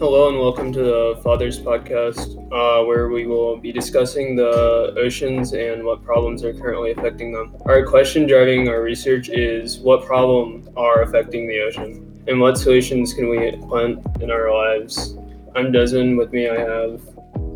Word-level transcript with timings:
Hello 0.00 0.30
and 0.30 0.38
welcome 0.38 0.72
to 0.72 0.82
the 0.82 1.20
Fathers 1.22 1.60
Podcast, 1.60 2.38
uh, 2.50 2.82
where 2.86 3.10
we 3.10 3.26
will 3.26 3.58
be 3.58 3.70
discussing 3.70 4.34
the 4.34 4.94
oceans 4.96 5.52
and 5.52 5.84
what 5.84 6.02
problems 6.02 6.42
are 6.42 6.54
currently 6.54 6.92
affecting 6.92 7.32
them. 7.32 7.54
Our 7.66 7.84
question 7.84 8.26
driving 8.26 8.66
our 8.70 8.80
research 8.80 9.28
is 9.28 9.78
what 9.80 10.06
problems 10.06 10.70
are 10.74 11.02
affecting 11.02 11.46
the 11.46 11.60
ocean 11.60 12.24
and 12.26 12.40
what 12.40 12.56
solutions 12.56 13.12
can 13.12 13.28
we 13.28 13.46
implement 13.48 14.22
in 14.22 14.30
our 14.30 14.50
lives? 14.50 15.18
I'm 15.54 15.70
Desmond. 15.70 16.16
With 16.16 16.32
me, 16.32 16.48
I 16.48 16.58
have 16.58 17.02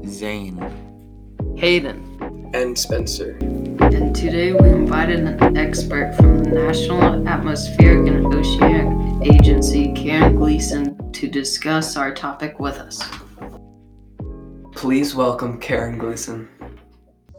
Zane. 0.06 0.60
Hayden. 1.56 2.50
and 2.52 2.78
Spencer. 2.78 3.38
And 3.80 4.14
today 4.14 4.52
we 4.52 4.68
invited 4.68 5.20
an 5.20 5.56
expert 5.56 6.14
from 6.14 6.44
the 6.44 6.50
National 6.50 7.26
Atmospheric 7.26 8.06
and 8.06 8.26
Oceanic 8.26 9.34
Agency, 9.34 9.92
Karen 9.94 10.36
Gleason, 10.36 10.93
to 11.14 11.28
discuss 11.28 11.96
our 11.96 12.12
topic 12.12 12.58
with 12.58 12.76
us. 12.76 13.00
Please 14.72 15.14
welcome 15.14 15.60
Karen 15.60 15.96
Gleason. 15.96 16.48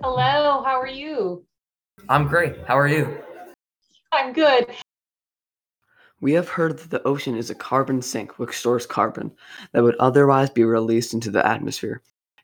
Hello, 0.02 0.64
how 0.64 0.80
are 0.80 0.88
you? 0.88 1.46
I'm 2.08 2.28
great. 2.28 2.56
How 2.66 2.78
are 2.80 2.88
you? 2.88 3.18
I'm 4.14 4.32
good. 4.32 4.68
We 6.22 6.32
have 6.34 6.48
heard 6.48 6.80
that 6.80 6.90
the 6.90 7.06
ocean 7.06 7.36
is 7.36 7.50
a 7.50 7.56
carbon 7.56 8.02
sink 8.02 8.40
which 8.40 8.58
stores 8.58 8.86
carbon 8.86 9.32
that 9.74 9.84
would 9.84 9.96
otherwise 9.98 10.50
be 10.50 10.64
released 10.64 11.14
into 11.14 11.30
the 11.30 11.46
atmosphere. 11.46 12.02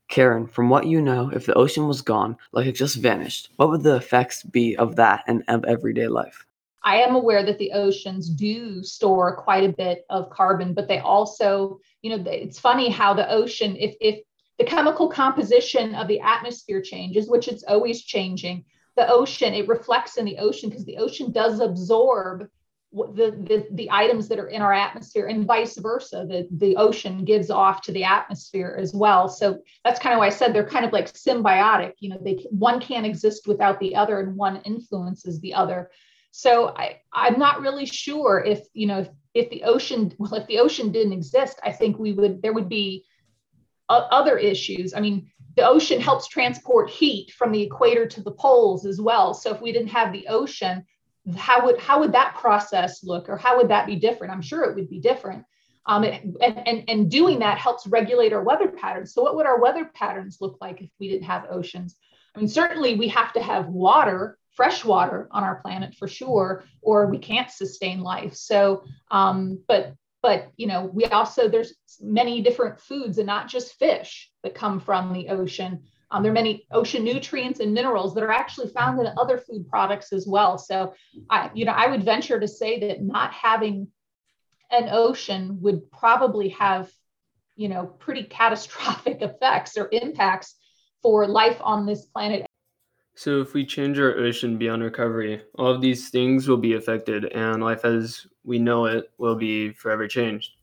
Karen, 0.09 0.45
from 0.45 0.69
what 0.69 0.85
you 0.85 1.01
know, 1.01 1.31
if 1.33 1.45
the 1.45 1.53
ocean 1.53 1.87
was 1.87 2.01
gone, 2.01 2.35
like 2.51 2.67
it 2.67 2.73
just 2.73 2.97
vanished, 2.97 3.49
what 3.55 3.69
would 3.69 3.83
the 3.83 3.95
effects 3.95 4.43
be 4.43 4.75
of 4.75 4.97
that 4.97 5.23
and 5.27 5.43
of 5.47 5.63
everyday 5.63 6.09
life? 6.09 6.45
I 6.83 6.97
am 6.97 7.15
aware 7.15 7.43
that 7.43 7.59
the 7.59 7.71
oceans 7.73 8.29
do 8.29 8.83
store 8.83 9.35
quite 9.35 9.63
a 9.63 9.73
bit 9.73 10.03
of 10.09 10.29
carbon, 10.29 10.73
but 10.73 10.87
they 10.87 10.99
also, 10.99 11.79
you 12.01 12.09
know, 12.09 12.23
it's 12.31 12.59
funny 12.59 12.89
how 12.89 13.13
the 13.13 13.29
ocean, 13.31 13.75
if 13.77 13.95
if 14.01 14.19
the 14.57 14.65
chemical 14.65 15.09
composition 15.09 15.95
of 15.95 16.07
the 16.07 16.19
atmosphere 16.19 16.81
changes, 16.81 17.29
which 17.29 17.47
it's 17.47 17.63
always 17.63 18.03
changing, 18.03 18.65
the 18.95 19.07
ocean, 19.07 19.53
it 19.53 19.67
reflects 19.67 20.17
in 20.17 20.25
the 20.25 20.37
ocean 20.37 20.69
because 20.69 20.85
the 20.85 20.97
ocean 20.97 21.31
does 21.31 21.59
absorb 21.59 22.47
the, 22.93 23.31
the, 23.47 23.67
the 23.71 23.89
items 23.89 24.27
that 24.27 24.39
are 24.39 24.49
in 24.49 24.61
our 24.61 24.73
atmosphere 24.73 25.27
and 25.27 25.45
vice 25.45 25.77
versa. 25.77 26.25
The, 26.27 26.47
the 26.51 26.75
ocean 26.75 27.23
gives 27.23 27.49
off 27.49 27.81
to 27.83 27.91
the 27.93 28.03
atmosphere 28.03 28.77
as 28.77 28.93
well. 28.93 29.29
So 29.29 29.59
that's 29.85 29.99
kind 29.99 30.13
of 30.13 30.19
why 30.19 30.27
i 30.27 30.29
said 30.29 30.53
they're 30.53 30.67
kind 30.67 30.85
of 30.85 30.91
like 30.91 31.13
symbiotic. 31.13 31.93
You 31.99 32.09
know 32.09 32.19
they 32.21 32.45
one 32.49 32.81
can't 32.81 33.05
exist 33.05 33.47
without 33.47 33.79
the 33.79 33.95
other 33.95 34.19
and 34.19 34.35
one 34.35 34.57
influences 34.63 35.39
the 35.39 35.53
other 35.53 35.89
so 36.31 36.69
i 36.69 36.99
i'm 37.13 37.37
not 37.37 37.61
really 37.61 37.85
sure 37.85 38.43
if 38.45 38.61
you 38.73 38.87
know 38.87 38.99
if, 38.99 39.09
if 39.33 39.49
the 39.49 39.63
ocean 39.63 40.13
well 40.17 40.33
if 40.35 40.47
the 40.47 40.59
ocean 40.59 40.91
didn't 40.91 41.13
exist 41.13 41.59
i 41.63 41.71
think 41.71 41.99
we 41.99 42.13
would 42.13 42.41
there 42.41 42.53
would 42.53 42.69
be 42.69 43.05
other 43.91 44.37
issues. 44.37 44.93
I 44.93 44.99
mean 44.99 45.31
the 45.55 45.67
ocean 45.67 45.99
helps 45.99 46.27
transport 46.27 46.89
heat 46.89 47.31
from 47.31 47.51
the 47.51 47.61
equator 47.61 48.07
to 48.07 48.21
the 48.21 48.31
poles 48.31 48.85
as 48.85 49.01
well. 49.01 49.33
So 49.33 49.53
if 49.53 49.61
we 49.61 49.71
didn't 49.71 49.89
have 49.89 50.13
the 50.13 50.27
ocean 50.27 50.85
how 51.37 51.65
would 51.65 51.79
how 51.79 51.99
would 51.99 52.13
that 52.13 52.35
process 52.35 53.03
look 53.03 53.29
or 53.29 53.37
how 53.37 53.57
would 53.57 53.67
that 53.67 53.85
be 53.85 53.95
different? 53.95 54.33
I'm 54.33 54.41
sure 54.41 54.63
it 54.63 54.75
would 54.75 54.89
be 54.89 54.99
different. 54.99 55.43
Um, 55.85 56.03
it, 56.03 56.23
and, 56.41 56.67
and, 56.67 56.83
and 56.87 57.11
doing 57.11 57.39
that 57.39 57.59
helps 57.59 57.85
regulate 57.85 58.33
our 58.33 58.43
weather 58.43 58.69
patterns. 58.69 59.13
So 59.13 59.21
what 59.21 59.35
would 59.35 59.45
our 59.45 59.59
weather 59.59 59.85
patterns 59.85 60.37
look 60.41 60.57
like 60.61 60.81
if 60.81 60.89
we 60.99 61.09
didn't 61.09 61.25
have 61.25 61.45
oceans? 61.49 61.95
I 62.35 62.39
mean 62.39 62.47
certainly 62.47 62.95
we 62.95 63.09
have 63.09 63.33
to 63.33 63.41
have 63.41 63.67
water 63.67 64.37
fresh 64.55 64.83
water 64.83 65.27
on 65.31 65.43
our 65.43 65.55
planet 65.61 65.95
for 65.95 66.07
sure 66.07 66.63
or 66.81 67.07
we 67.07 67.17
can't 67.17 67.51
sustain 67.51 68.01
life 68.01 68.35
so 68.35 68.83
um, 69.11 69.59
but 69.67 69.93
but 70.21 70.51
you 70.57 70.67
know 70.67 70.89
we 70.93 71.05
also 71.05 71.47
there's 71.47 71.73
many 71.99 72.41
different 72.41 72.79
foods 72.79 73.17
and 73.17 73.27
not 73.27 73.47
just 73.47 73.77
fish 73.79 74.29
that 74.43 74.55
come 74.55 74.79
from 74.79 75.13
the 75.13 75.29
ocean 75.29 75.81
um, 76.11 76.23
there 76.23 76.31
are 76.31 76.33
many 76.33 76.67
ocean 76.71 77.03
nutrients 77.03 77.61
and 77.61 77.73
minerals 77.73 78.13
that 78.13 78.23
are 78.23 78.31
actually 78.31 78.67
found 78.67 78.99
in 78.99 79.07
other 79.17 79.37
food 79.37 79.67
products 79.69 80.11
as 80.11 80.27
well. 80.27 80.57
So, 80.57 80.93
I, 81.29 81.49
you 81.53 81.63
know, 81.63 81.71
I 81.71 81.87
would 81.87 82.03
venture 82.03 82.39
to 82.39 82.47
say 82.47 82.81
that 82.81 83.01
not 83.01 83.31
having 83.31 83.87
an 84.69 84.89
ocean 84.91 85.59
would 85.61 85.89
probably 85.89 86.49
have, 86.49 86.91
you 87.55 87.69
know, 87.69 87.85
pretty 87.85 88.23
catastrophic 88.23 89.17
effects 89.21 89.77
or 89.77 89.87
impacts 89.91 90.55
for 91.01 91.27
life 91.27 91.57
on 91.61 91.85
this 91.85 92.05
planet. 92.05 92.45
So, 93.21 93.39
if 93.39 93.53
we 93.53 93.67
change 93.67 93.99
our 93.99 94.17
ocean 94.17 94.57
beyond 94.57 94.81
recovery, 94.81 95.43
all 95.53 95.69
of 95.69 95.79
these 95.79 96.09
things 96.09 96.47
will 96.47 96.57
be 96.57 96.73
affected, 96.73 97.25
and 97.25 97.61
life 97.61 97.85
as 97.85 98.25
we 98.43 98.57
know 98.57 98.85
it 98.85 99.11
will 99.19 99.35
be 99.35 99.73
forever 99.73 100.07
changed. 100.07 100.53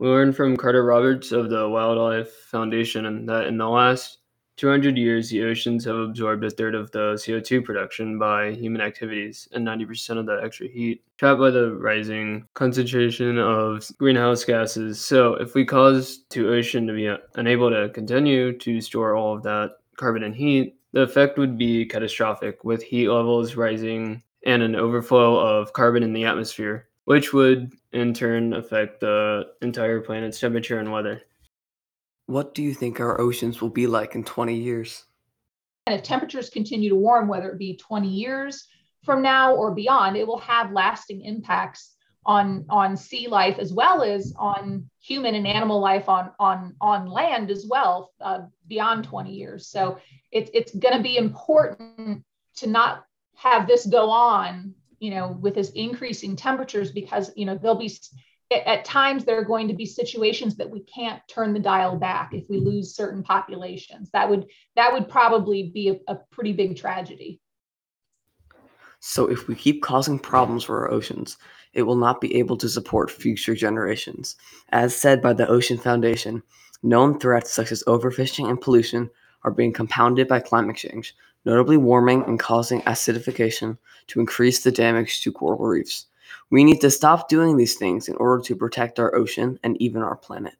We 0.00 0.08
learned 0.08 0.34
from 0.34 0.56
Carter 0.56 0.84
Roberts 0.84 1.30
of 1.30 1.50
the 1.50 1.68
Wildlife 1.68 2.32
Foundation 2.50 3.26
that 3.26 3.46
in 3.46 3.58
the 3.58 3.68
last 3.68 4.18
200 4.56 4.98
years, 4.98 5.30
the 5.30 5.44
oceans 5.44 5.84
have 5.84 5.94
absorbed 5.94 6.42
a 6.42 6.50
third 6.50 6.74
of 6.74 6.90
the 6.90 7.14
CO2 7.14 7.64
production 7.64 8.18
by 8.18 8.54
human 8.54 8.80
activities 8.80 9.46
and 9.52 9.64
90% 9.64 10.18
of 10.18 10.26
the 10.26 10.40
extra 10.42 10.66
heat 10.66 11.04
trapped 11.16 11.38
by 11.38 11.52
the 11.52 11.76
rising 11.76 12.44
concentration 12.54 13.38
of 13.38 13.88
greenhouse 13.98 14.42
gases. 14.42 15.00
So, 15.00 15.34
if 15.34 15.54
we 15.54 15.64
cause 15.64 16.24
the 16.30 16.48
ocean 16.48 16.88
to 16.88 16.92
be 16.92 17.14
unable 17.36 17.70
to 17.70 17.88
continue 17.90 18.58
to 18.58 18.80
store 18.80 19.14
all 19.14 19.36
of 19.36 19.44
that 19.44 19.76
carbon 19.96 20.24
and 20.24 20.34
heat, 20.34 20.74
the 20.92 21.02
effect 21.02 21.38
would 21.38 21.56
be 21.56 21.86
catastrophic, 21.86 22.64
with 22.64 22.82
heat 22.82 23.08
levels 23.08 23.56
rising 23.56 24.22
and 24.44 24.62
an 24.62 24.74
overflow 24.74 25.38
of 25.38 25.72
carbon 25.72 26.02
in 26.02 26.12
the 26.12 26.24
atmosphere, 26.24 26.88
which 27.04 27.32
would 27.32 27.72
in 27.92 28.14
turn 28.14 28.54
affect 28.54 29.00
the 29.00 29.48
entire 29.62 30.00
planet's 30.00 30.40
temperature 30.40 30.78
and 30.78 30.90
weather. 30.90 31.22
What 32.26 32.54
do 32.54 32.62
you 32.62 32.74
think 32.74 33.00
our 33.00 33.20
oceans 33.20 33.60
will 33.60 33.70
be 33.70 33.86
like 33.86 34.14
in 34.14 34.24
20 34.24 34.54
years? 34.54 35.04
And 35.86 35.98
if 35.98 36.04
temperatures 36.04 36.50
continue 36.50 36.90
to 36.90 36.96
warm, 36.96 37.26
whether 37.26 37.50
it 37.50 37.58
be 37.58 37.76
20 37.76 38.08
years 38.08 38.68
from 39.04 39.22
now 39.22 39.54
or 39.54 39.74
beyond, 39.74 40.16
it 40.16 40.26
will 40.26 40.38
have 40.38 40.72
lasting 40.72 41.22
impacts 41.22 41.96
on 42.26 42.66
on 42.68 42.96
sea 42.96 43.28
life 43.28 43.58
as 43.58 43.72
well 43.72 44.02
as 44.02 44.34
on 44.36 44.88
human 45.00 45.34
and 45.34 45.46
animal 45.46 45.80
life 45.80 46.08
on 46.08 46.30
on 46.38 46.74
on 46.80 47.06
land 47.06 47.50
as 47.50 47.66
well 47.66 48.12
uh, 48.20 48.40
beyond 48.68 49.04
20 49.04 49.32
years. 49.32 49.68
So 49.68 49.98
it's 50.30 50.50
it's 50.52 50.74
going 50.74 50.96
to 50.96 51.02
be 51.02 51.16
important 51.16 52.24
to 52.56 52.66
not 52.66 53.04
have 53.36 53.66
this 53.66 53.86
go 53.86 54.10
on, 54.10 54.74
you 54.98 55.10
know, 55.10 55.38
with 55.40 55.54
this 55.54 55.70
increasing 55.70 56.36
temperatures 56.36 56.92
because 56.92 57.32
you 57.36 57.46
know 57.46 57.56
there'll 57.56 57.78
be 57.78 57.90
at 58.50 58.84
times 58.84 59.24
there 59.24 59.38
are 59.38 59.44
going 59.44 59.68
to 59.68 59.74
be 59.74 59.86
situations 59.86 60.56
that 60.56 60.68
we 60.68 60.80
can't 60.80 61.22
turn 61.28 61.52
the 61.52 61.60
dial 61.60 61.96
back 61.96 62.30
if 62.34 62.44
we 62.48 62.58
lose 62.58 62.94
certain 62.94 63.22
populations 63.22 64.10
that 64.10 64.28
would 64.28 64.46
that 64.74 64.92
would 64.92 65.08
probably 65.08 65.70
be 65.72 65.88
a, 65.90 66.12
a, 66.12 66.16
pretty 66.32 66.52
big 66.52 66.76
tragedy 66.76 67.40
so 68.98 69.30
if 69.30 69.46
we 69.46 69.54
keep 69.54 69.82
causing 69.82 70.18
problems 70.18 70.64
for 70.64 70.80
our 70.80 70.90
oceans 70.90 71.38
it 71.72 71.82
will 71.82 71.96
not 71.96 72.20
be 72.20 72.34
able 72.36 72.56
to 72.56 72.68
support 72.68 73.10
future 73.10 73.54
generations 73.54 74.36
as 74.70 74.94
said 74.94 75.22
by 75.22 75.32
the 75.32 75.48
ocean 75.48 75.78
foundation 75.78 76.42
known 76.82 77.18
threats 77.18 77.52
such 77.52 77.72
as 77.72 77.84
overfishing 77.86 78.48
and 78.48 78.60
pollution 78.60 79.10
are 79.42 79.50
being 79.50 79.72
compounded 79.72 80.28
by 80.28 80.40
climate 80.40 80.76
change 80.76 81.14
notably 81.44 81.76
warming 81.76 82.22
and 82.24 82.38
causing 82.38 82.80
acidification 82.82 83.76
to 84.06 84.20
increase 84.20 84.62
the 84.62 84.72
damage 84.72 85.22
to 85.22 85.32
coral 85.32 85.66
reefs 85.66 86.06
we 86.50 86.64
need 86.64 86.80
to 86.80 86.90
stop 86.90 87.28
doing 87.28 87.56
these 87.56 87.76
things 87.76 88.08
in 88.08 88.16
order 88.16 88.42
to 88.42 88.56
protect 88.56 88.98
our 88.98 89.14
ocean 89.14 89.58
and 89.62 89.80
even 89.80 90.02
our 90.02 90.16
planet. 90.16 90.54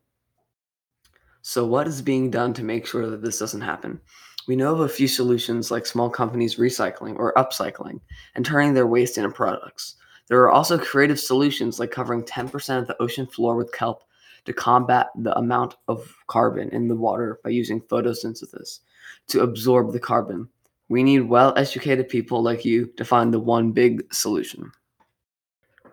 So, 1.42 1.64
what 1.64 1.88
is 1.88 2.02
being 2.02 2.30
done 2.30 2.52
to 2.54 2.64
make 2.64 2.86
sure 2.86 3.08
that 3.08 3.22
this 3.22 3.38
doesn't 3.38 3.62
happen? 3.62 4.00
We 4.46 4.56
know 4.56 4.72
of 4.72 4.80
a 4.80 4.88
few 4.88 5.08
solutions 5.08 5.70
like 5.70 5.86
small 5.86 6.10
companies 6.10 6.56
recycling 6.56 7.16
or 7.16 7.32
upcycling 7.34 8.00
and 8.34 8.44
turning 8.44 8.74
their 8.74 8.86
waste 8.86 9.16
into 9.16 9.30
products. 9.30 9.96
There 10.30 10.40
are 10.42 10.50
also 10.50 10.78
creative 10.78 11.18
solutions 11.18 11.80
like 11.80 11.90
covering 11.90 12.22
10% 12.22 12.78
of 12.78 12.86
the 12.86 13.02
ocean 13.02 13.26
floor 13.26 13.56
with 13.56 13.72
kelp 13.72 14.04
to 14.44 14.52
combat 14.52 15.08
the 15.16 15.36
amount 15.36 15.74
of 15.88 16.14
carbon 16.28 16.68
in 16.68 16.86
the 16.86 16.94
water 16.94 17.40
by 17.42 17.50
using 17.50 17.80
photosynthesis 17.80 18.78
to 19.26 19.40
absorb 19.40 19.92
the 19.92 19.98
carbon. 19.98 20.48
We 20.88 21.02
need 21.02 21.22
well 21.22 21.52
educated 21.56 22.08
people 22.08 22.44
like 22.44 22.64
you 22.64 22.86
to 22.96 23.04
find 23.04 23.34
the 23.34 23.40
one 23.40 23.72
big 23.72 24.14
solution. 24.14 24.70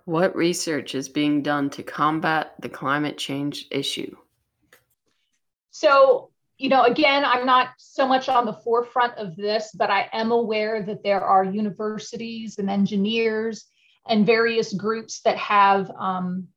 What 0.05 0.35
research 0.35 0.93
is 0.93 1.09
being 1.09 1.41
done 1.41 1.71
to 1.71 1.81
combat 1.81 2.53
the 2.61 2.69
climate 2.69 3.17
change 3.17 3.65
issue? 3.71 4.15
So, 5.71 6.29
you 6.59 6.69
know, 6.69 6.83
again, 6.83 7.25
I'm 7.25 7.47
not 7.47 7.69
so 7.77 8.07
much 8.07 8.29
on 8.29 8.45
the 8.45 8.53
forefront 8.53 9.17
of 9.17 9.35
this, 9.35 9.71
but 9.73 9.89
I 9.89 10.09
am 10.13 10.29
aware 10.29 10.83
that 10.83 11.01
there 11.01 11.21
are 11.21 11.43
universities 11.43 12.59
and 12.59 12.69
engineers 12.69 13.65
and 14.09 14.25
various 14.25 14.73
groups 14.73 15.21
that 15.21 15.37
have 15.37 15.91
um, 15.99 16.47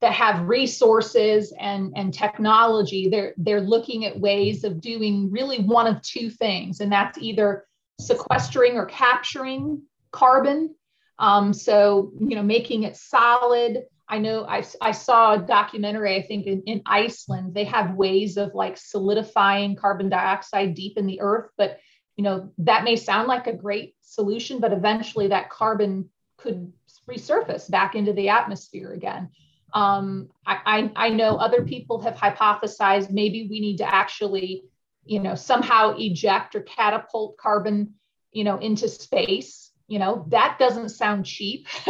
that 0.00 0.12
have 0.12 0.48
resources 0.48 1.52
and, 1.58 1.92
and 1.94 2.12
technology. 2.12 3.08
They're 3.08 3.34
they're 3.36 3.60
looking 3.60 4.04
at 4.04 4.18
ways 4.18 4.64
of 4.64 4.80
doing 4.80 5.30
really 5.30 5.60
one 5.60 5.86
of 5.86 6.02
two 6.02 6.30
things, 6.30 6.80
and 6.80 6.90
that's 6.90 7.18
either 7.18 7.66
sequestering 8.00 8.76
or 8.76 8.86
capturing 8.86 9.82
carbon 10.10 10.74
um, 11.22 11.52
so, 11.52 12.12
you 12.18 12.34
know, 12.34 12.42
making 12.42 12.82
it 12.82 12.96
solid. 12.96 13.84
I 14.08 14.18
know 14.18 14.44
I, 14.44 14.64
I 14.80 14.90
saw 14.90 15.34
a 15.34 15.38
documentary, 15.38 16.16
I 16.16 16.22
think 16.22 16.46
in, 16.46 16.62
in 16.66 16.82
Iceland, 16.84 17.54
they 17.54 17.64
have 17.64 17.94
ways 17.94 18.36
of 18.36 18.54
like 18.54 18.76
solidifying 18.76 19.76
carbon 19.76 20.08
dioxide 20.08 20.74
deep 20.74 20.98
in 20.98 21.06
the 21.06 21.20
earth. 21.20 21.50
But, 21.56 21.78
you 22.16 22.24
know, 22.24 22.52
that 22.58 22.82
may 22.82 22.96
sound 22.96 23.28
like 23.28 23.46
a 23.46 23.54
great 23.54 23.94
solution, 24.02 24.58
but 24.58 24.72
eventually 24.72 25.28
that 25.28 25.48
carbon 25.48 26.10
could 26.42 26.72
resurface 27.08 27.70
back 27.70 27.94
into 27.94 28.12
the 28.12 28.28
atmosphere 28.28 28.92
again. 28.92 29.30
Um, 29.74 30.28
I, 30.46 30.90
I, 30.96 31.06
I 31.06 31.08
know 31.08 31.36
other 31.36 31.64
people 31.64 32.00
have 32.00 32.14
hypothesized 32.14 33.10
maybe 33.10 33.46
we 33.48 33.60
need 33.60 33.78
to 33.78 33.94
actually, 33.94 34.64
you 35.04 35.20
know, 35.20 35.34
somehow 35.34 35.96
eject 35.96 36.54
or 36.54 36.60
catapult 36.62 37.36
carbon, 37.38 37.94
you 38.32 38.44
know, 38.44 38.58
into 38.58 38.88
space. 38.88 39.70
You 39.88 39.98
know, 39.98 40.24
that 40.28 40.56
doesn't 40.58 40.90
sound 40.90 41.26
cheap, 41.26 41.66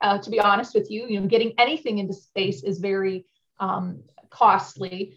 uh, 0.00 0.18
to 0.18 0.30
be 0.30 0.40
honest 0.40 0.74
with 0.74 0.90
you. 0.90 1.06
You 1.08 1.20
know, 1.20 1.26
getting 1.26 1.52
anything 1.58 1.98
into 1.98 2.14
space 2.14 2.62
is 2.62 2.78
very 2.78 3.26
um, 3.60 4.02
costly. 4.30 5.16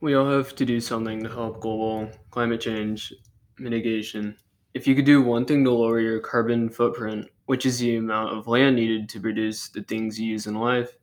We 0.00 0.14
all 0.14 0.30
have 0.30 0.54
to 0.56 0.64
do 0.64 0.80
something 0.80 1.22
to 1.22 1.28
help 1.28 1.60
global 1.60 2.10
climate 2.30 2.60
change 2.60 3.12
mitigation. 3.58 4.36
If 4.74 4.86
you 4.86 4.94
could 4.94 5.04
do 5.04 5.22
one 5.22 5.44
thing 5.44 5.64
to 5.64 5.70
lower 5.70 6.00
your 6.00 6.20
carbon 6.20 6.68
footprint, 6.68 7.28
which 7.48 7.64
is 7.64 7.78
the 7.78 7.96
amount 7.96 8.36
of 8.36 8.46
land 8.46 8.76
needed 8.76 9.08
to 9.08 9.18
produce 9.18 9.70
the 9.70 9.82
things 9.84 10.20
you 10.20 10.26
use 10.26 10.46
in 10.46 10.54
life, 10.54 10.98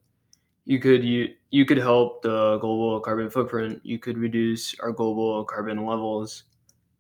you 0.66 0.80
could 0.80 1.04
you, 1.04 1.34
you 1.50 1.66
could 1.66 1.80
help 1.80 2.22
the 2.22 2.60
global 2.60 3.00
carbon 3.00 3.32
footprint. 3.32 3.82
You 3.84 3.98
could 3.98 4.16
reduce 4.16 4.80
our 4.80 4.92
global 4.92 5.44
carbon 5.44 5.84
levels 5.88 6.44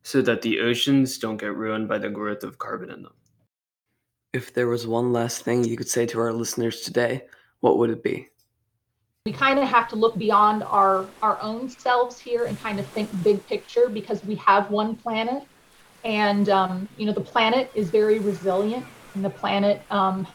so 0.01 0.23
that 0.23 0.41
the 0.41 0.61
oceans 0.61 1.19
don't 1.19 1.37
get 1.37 1.55
ruined 1.55 1.87
by 1.87 1.99
the 1.99 2.09
growth 2.09 2.43
of 2.43 2.57
carbon 2.57 2.89
in 2.89 3.03
them. 3.03 3.13
If 4.33 4.51
there 4.51 4.67
was 4.67 4.87
one 4.87 5.13
last 5.13 5.43
thing 5.43 5.63
you 5.63 5.77
could 5.77 5.89
say 5.89 6.07
to 6.07 6.19
our 6.21 6.33
listeners 6.33 6.81
today, 6.81 7.21
what 7.59 7.77
would 7.77 7.91
it 7.91 8.01
be? 8.01 8.29
We 9.27 9.31
kind 9.31 9.59
of 9.59 9.67
have 9.67 9.87
to 9.89 9.95
look 9.95 10.17
beyond 10.17 10.63
our 10.63 11.05
our 11.21 11.39
own 11.39 11.69
selves 11.69 12.17
here 12.17 12.45
and 12.45 12.59
kind 12.61 12.79
of 12.79 12.87
think 12.87 13.11
big 13.23 13.45
picture 13.45 13.89
because 13.89 14.23
we 14.25 14.33
have 14.37 14.71
one 14.71 14.95
planet, 14.95 15.43
and 16.03 16.49
um, 16.49 16.89
you 16.97 17.05
know 17.05 17.13
the 17.13 17.21
planet 17.21 17.69
is 17.75 17.91
very 17.91 18.17
resilient, 18.17 18.83
and 18.83 19.04
the 19.21 19.29
planet 19.29 19.85
um, 19.89 20.27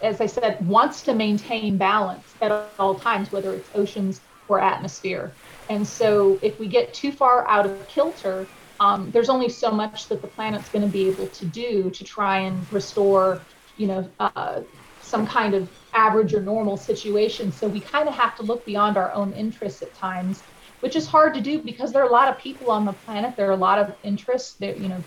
as 0.00 0.20
I 0.20 0.26
said, 0.26 0.64
wants 0.66 1.02
to 1.02 1.14
maintain 1.14 1.76
balance 1.76 2.36
at 2.40 2.52
all 2.78 2.98
times, 2.98 3.32
whether 3.32 3.54
it's 3.54 3.70
oceans 3.74 4.20
or 4.46 4.60
atmosphere. 4.60 5.36
And 5.68 5.86
so 5.86 6.38
if 6.42 6.58
we 6.58 6.68
get 6.68 6.94
too 6.94 7.12
far 7.12 7.48
out 7.48 7.66
of 7.66 7.88
kilter, 7.88 8.52
um, 8.80 9.10
there's 9.10 9.28
only 9.28 9.48
so 9.48 9.70
much 9.70 10.08
that 10.08 10.22
the 10.22 10.28
planet's 10.28 10.68
going 10.70 10.82
to 10.82 10.88
be 10.88 11.08
able 11.08 11.28
to 11.30 11.46
do 11.46 11.90
to 11.90 12.04
try 12.04 12.40
and 12.40 12.66
restore, 12.70 13.48
you 13.76 13.88
know, 13.88 14.10
uh, 14.20 14.62
some 15.00 15.26
kind 15.26 15.54
of 15.54 15.70
average 15.92 16.32
or 16.32 16.42
normal 16.42 16.76
situation. 16.76 17.50
So 17.50 17.68
we 17.68 17.80
kind 17.80 18.08
of 18.08 18.14
have 18.14 18.36
to 18.36 18.42
look 18.44 18.64
beyond 18.64 18.96
our 18.96 19.12
own 19.12 19.32
interests 19.32 19.82
at 19.82 19.94
times, 19.94 20.44
which 20.80 20.94
is 20.96 21.06
hard 21.08 21.34
to 21.34 21.40
do 21.40 21.62
because 21.62 21.92
there 21.92 22.02
are 22.02 22.08
a 22.08 22.12
lot 22.12 22.28
of 22.28 22.38
people 22.38 22.70
on 22.70 22.84
the 22.84 22.92
planet. 22.92 23.34
There 23.36 23.48
are 23.48 23.52
a 23.52 23.56
lot 23.56 23.78
of 23.78 23.96
interests. 24.04 24.54
There, 24.54 24.76
you 24.76 24.88
know, 24.88 25.04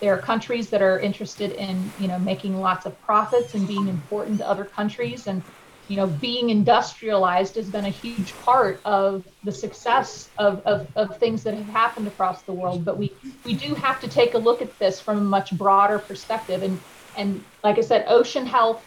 there 0.00 0.14
are 0.14 0.22
countries 0.22 0.70
that 0.70 0.80
are 0.82 0.98
interested 0.98 1.52
in, 1.52 1.92
you 1.96 2.08
know, 2.08 2.18
making 2.18 2.56
lots 2.58 2.86
of 2.86 3.00
profits 3.00 3.54
and 3.54 3.68
being 3.68 3.88
important 3.88 4.38
to 4.38 4.48
other 4.48 4.64
countries. 4.64 5.26
And, 5.26 5.42
you 5.88 5.96
know, 5.96 6.06
being 6.06 6.50
industrialized 6.50 7.56
has 7.56 7.68
been 7.68 7.84
a 7.84 7.90
huge 7.90 8.38
part 8.38 8.80
of 8.84 9.26
the 9.42 9.52
success 9.52 10.30
of, 10.38 10.60
of, 10.60 10.88
of 10.96 11.18
things 11.18 11.42
that 11.42 11.54
have 11.54 11.68
happened 11.68 12.08
across 12.08 12.44
the 12.44 12.52
world. 12.52 12.84
But 12.84 12.96
we, 12.96 13.20
we 13.44 13.54
do 13.54 13.74
have 13.74 14.00
to 14.00 14.08
take 14.08 14.34
a 14.34 14.38
look 14.38 14.62
at 14.62 14.78
this 14.78 15.00
from 15.00 15.18
a 15.18 15.22
much 15.22 15.56
broader 15.58 15.98
perspective. 15.98 16.62
And, 16.62 16.80
and 17.16 17.44
like 17.62 17.76
I 17.76 17.82
said, 17.82 18.06
ocean 18.08 18.46
health 18.46 18.82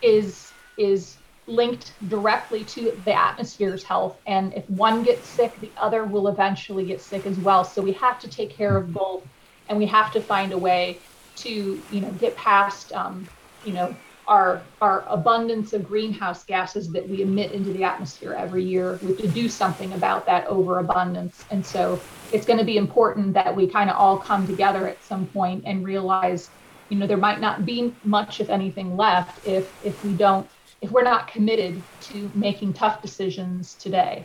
is, 0.00 0.52
is 0.76 1.16
linked 1.48 1.96
directly 2.06 2.64
to 2.64 3.02
the 3.04 3.18
atmosphere's 3.18 3.82
health. 3.82 4.20
And 4.26 4.54
if 4.54 4.68
one 4.70 5.02
gets 5.02 5.28
sick, 5.28 5.60
the 5.60 5.72
other 5.76 6.04
will 6.04 6.28
eventually 6.28 6.86
get 6.86 7.00
sick 7.00 7.26
as 7.26 7.40
well. 7.40 7.64
So 7.64 7.82
we 7.82 7.92
have 7.94 8.20
to 8.20 8.28
take 8.28 8.56
care 8.56 8.76
of 8.76 8.92
both 8.92 9.24
and 9.70 9.78
we 9.78 9.86
have 9.86 10.12
to 10.12 10.20
find 10.20 10.52
a 10.52 10.58
way 10.58 10.98
to 11.36 11.80
you 11.90 12.00
know 12.00 12.10
get 12.12 12.36
past 12.36 12.92
um, 12.92 13.26
you 13.64 13.72
know 13.72 13.96
our 14.28 14.60
our 14.82 15.04
abundance 15.08 15.72
of 15.72 15.86
greenhouse 15.86 16.44
gases 16.44 16.92
that 16.92 17.08
we 17.08 17.22
emit 17.22 17.52
into 17.52 17.72
the 17.72 17.82
atmosphere 17.82 18.34
every 18.34 18.62
year. 18.62 18.98
We 19.02 19.08
have 19.08 19.18
to 19.18 19.28
do 19.28 19.48
something 19.48 19.92
about 19.94 20.26
that 20.26 20.46
overabundance, 20.46 21.44
and 21.50 21.64
so 21.64 21.98
it's 22.32 22.44
going 22.44 22.58
to 22.58 22.64
be 22.64 22.76
important 22.76 23.32
that 23.34 23.56
we 23.56 23.66
kind 23.66 23.88
of 23.88 23.96
all 23.96 24.18
come 24.18 24.46
together 24.46 24.86
at 24.86 25.02
some 25.02 25.26
point 25.28 25.64
and 25.66 25.84
realize, 25.84 26.50
you 26.90 26.98
know, 26.98 27.06
there 27.06 27.16
might 27.16 27.40
not 27.40 27.64
be 27.64 27.94
much, 28.04 28.40
if 28.40 28.50
anything, 28.50 28.96
left 28.96 29.46
if 29.46 29.72
if 29.84 30.04
we 30.04 30.12
don't 30.12 30.48
if 30.82 30.90
we're 30.90 31.02
not 31.02 31.28
committed 31.28 31.80
to 32.00 32.30
making 32.34 32.72
tough 32.72 33.02
decisions 33.02 33.74
today. 33.74 34.24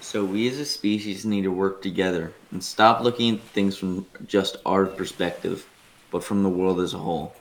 So 0.00 0.24
we 0.24 0.48
as 0.48 0.58
a 0.58 0.64
species 0.64 1.24
need 1.26 1.42
to 1.42 1.52
work 1.52 1.82
together 1.82 2.32
and 2.50 2.62
stop 2.62 3.00
looking 3.00 3.36
at 3.36 3.40
things 3.40 3.76
from 3.76 4.06
just 4.26 4.56
our 4.66 4.86
perspective, 4.86 5.68
but 6.10 6.24
from 6.24 6.42
the 6.42 6.48
world 6.48 6.80
as 6.80 6.94
a 6.94 6.98
whole. 6.98 7.34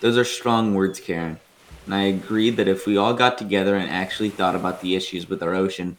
Those 0.00 0.18
are 0.18 0.24
strong 0.24 0.74
words, 0.74 1.00
Karen. 1.00 1.38
And 1.86 1.94
I 1.94 2.02
agree 2.02 2.50
that 2.50 2.68
if 2.68 2.86
we 2.86 2.96
all 2.96 3.14
got 3.14 3.38
together 3.38 3.76
and 3.76 3.90
actually 3.90 4.30
thought 4.30 4.56
about 4.56 4.80
the 4.80 4.96
issues 4.96 5.28
with 5.28 5.42
our 5.42 5.54
ocean, 5.54 5.96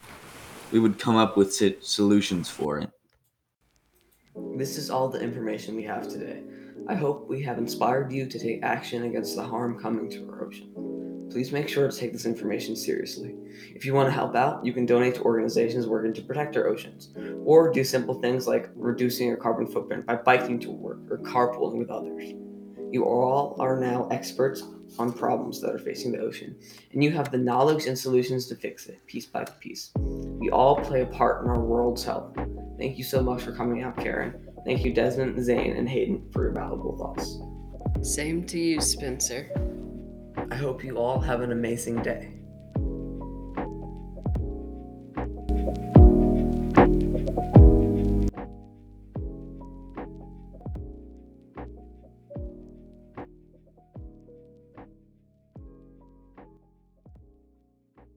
we 0.70 0.78
would 0.78 0.98
come 0.98 1.16
up 1.16 1.36
with 1.36 1.54
solutions 1.82 2.48
for 2.48 2.78
it. 2.78 2.90
This 4.56 4.76
is 4.76 4.90
all 4.90 5.08
the 5.08 5.20
information 5.20 5.76
we 5.76 5.84
have 5.84 6.08
today. 6.08 6.42
I 6.88 6.94
hope 6.94 7.28
we 7.28 7.42
have 7.42 7.58
inspired 7.58 8.12
you 8.12 8.26
to 8.26 8.38
take 8.38 8.62
action 8.62 9.04
against 9.04 9.34
the 9.34 9.42
harm 9.42 9.80
coming 9.80 10.10
to 10.10 10.30
our 10.30 10.44
ocean 10.44 10.97
please 11.30 11.52
make 11.52 11.68
sure 11.68 11.88
to 11.88 11.96
take 11.96 12.12
this 12.12 12.26
information 12.26 12.74
seriously. 12.76 13.34
If 13.74 13.84
you 13.84 13.94
want 13.94 14.08
to 14.08 14.12
help 14.12 14.34
out, 14.34 14.64
you 14.64 14.72
can 14.72 14.86
donate 14.86 15.16
to 15.16 15.22
organizations 15.22 15.86
working 15.86 16.12
to 16.14 16.22
protect 16.22 16.56
our 16.56 16.66
oceans, 16.66 17.10
or 17.44 17.72
do 17.72 17.84
simple 17.84 18.20
things 18.20 18.46
like 18.46 18.70
reducing 18.74 19.28
your 19.28 19.36
carbon 19.36 19.66
footprint 19.66 20.06
by 20.06 20.16
biking 20.16 20.58
to 20.60 20.70
work 20.70 20.98
or 21.10 21.18
carpooling 21.18 21.78
with 21.78 21.90
others. 21.90 22.32
You 22.90 23.04
all 23.04 23.56
are 23.58 23.78
now 23.78 24.08
experts 24.10 24.62
on 24.98 25.12
problems 25.12 25.60
that 25.60 25.74
are 25.74 25.78
facing 25.78 26.12
the 26.12 26.20
ocean, 26.20 26.56
and 26.92 27.04
you 27.04 27.10
have 27.10 27.30
the 27.30 27.38
knowledge 27.38 27.86
and 27.86 27.98
solutions 27.98 28.46
to 28.46 28.56
fix 28.56 28.86
it 28.86 29.04
piece 29.06 29.26
by 29.26 29.44
piece. 29.44 29.92
We 29.96 30.50
all 30.50 30.76
play 30.76 31.02
a 31.02 31.06
part 31.06 31.44
in 31.44 31.50
our 31.50 31.60
world's 31.60 32.04
health. 32.04 32.34
Thank 32.78 32.96
you 32.96 33.04
so 33.04 33.22
much 33.22 33.42
for 33.42 33.52
coming 33.52 33.82
out, 33.82 33.96
Karen. 33.98 34.34
Thank 34.64 34.84
you, 34.84 34.94
Desmond, 34.94 35.42
Zane, 35.44 35.76
and 35.76 35.88
Hayden, 35.88 36.30
for 36.32 36.44
your 36.44 36.52
valuable 36.52 36.96
thoughts. 36.96 37.38
Same 38.02 38.44
to 38.46 38.58
you, 38.58 38.80
Spencer. 38.80 39.50
I 40.50 40.56
hope 40.56 40.82
you 40.82 40.96
all 40.96 41.20
have 41.20 41.42
an 41.42 41.52
amazing 41.52 42.02
day. 42.02 42.32